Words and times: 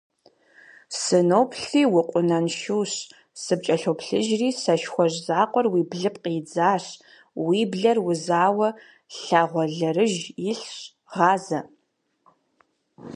Сыноплъыри 0.99 1.83
укъунаншущ, 1.99 2.91
сыпкӀэлъоплъыжри 3.41 4.49
сэшхуэжь 4.61 5.17
закъуэр 5.25 5.65
уи 5.73 5.81
блыпкъ 5.89 6.27
идзащ, 6.39 6.85
уи 7.45 7.59
блэр 7.71 7.97
узауэ 8.09 8.69
лагъуэлэрыж 9.21 10.13
илъщ, 10.49 10.75
гъазэ. 11.11 11.59